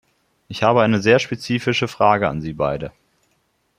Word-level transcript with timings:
Ich 0.47 0.63
habe 0.63 0.81
eine 0.81 0.99
sehr 0.99 1.19
spezifische 1.19 1.87
Frage 1.87 2.27
an 2.27 2.41
Sie 2.41 2.53
beide. 2.53 2.91